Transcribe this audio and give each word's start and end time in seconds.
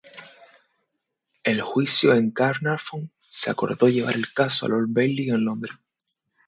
El 1.43 1.61
juicio 1.61 2.13
en 2.15 2.31
Caernarfon 2.31 3.11
se 3.19 3.51
acordó 3.51 3.87
llevar 3.87 4.15
el 4.15 4.33
caso 4.33 4.65
al 4.65 4.73
"Old 4.73 4.91
Bailey" 4.91 5.29
en 5.29 5.45
Londres. 5.45 5.77